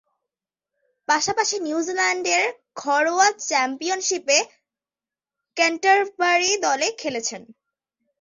[1.07, 2.43] পাশাপাশি নিউজিল্যান্ডের
[2.77, 4.37] ঘরোয়া চ্যাম্পিয়নশীপে
[5.57, 7.41] ক্যান্টারবারি দলে খেলেছেন।